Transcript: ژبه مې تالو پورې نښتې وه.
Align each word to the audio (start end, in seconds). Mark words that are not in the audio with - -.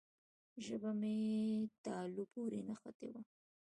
ژبه 0.65 0.91
مې 0.99 1.15
تالو 1.83 2.23
پورې 2.33 2.59
نښتې 2.67 3.07
وه. 3.13 3.21